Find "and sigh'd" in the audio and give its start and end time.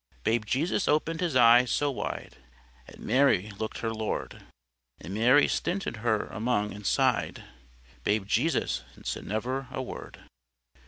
6.73-7.43